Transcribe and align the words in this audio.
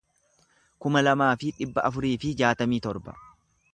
kuma 0.85 1.03
lamaa 1.03 1.29
fi 1.43 1.51
dhibba 1.59 1.85
afurii 1.91 2.13
fi 2.25 2.33
jaatamii 2.41 2.81
torba 2.87 3.15